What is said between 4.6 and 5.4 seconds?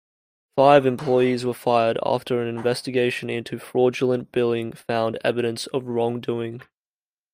found